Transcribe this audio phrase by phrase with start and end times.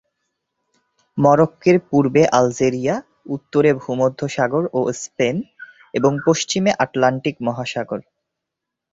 [1.17, 2.95] মরোক্কোর পূর্বে আলজেরিয়া,
[3.35, 5.35] উত্তরে ভূমধ্যসাগর ও স্পেন,
[5.93, 7.99] এবং পশ্চিমে আটলান্টিক মহাসাগর।